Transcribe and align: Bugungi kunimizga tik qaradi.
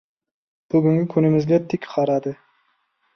Bugungi 0.71 1.03
kunimizga 1.11 1.59
tik 1.73 1.85
qaradi. 1.91 2.33